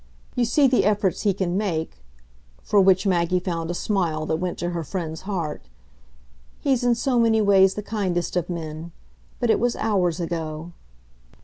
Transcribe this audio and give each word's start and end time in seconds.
You 0.35 0.45
see 0.45 0.67
the 0.67 0.83
efforts 0.83 1.21
he 1.21 1.31
can 1.35 1.55
make" 1.57 2.01
for 2.63 2.81
which 2.81 3.05
Maggie 3.05 3.39
found 3.39 3.69
a 3.69 3.75
smile 3.75 4.25
that 4.25 4.37
went 4.37 4.57
to 4.57 4.71
her 4.71 4.83
friend's 4.83 5.21
heart. 5.29 5.69
"He's 6.59 6.83
in 6.83 6.95
so 6.95 7.19
many 7.19 7.39
ways 7.39 7.75
the 7.75 7.83
kindest 7.83 8.35
of 8.35 8.49
men. 8.49 8.93
But 9.39 9.51
it 9.51 9.59
was 9.59 9.75
hours 9.75 10.19
ago." 10.19 10.71